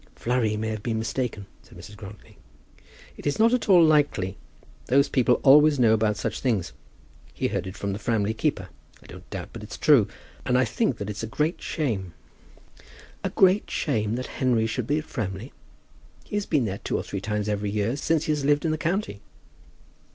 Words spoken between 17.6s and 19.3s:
year since he has lived in the county."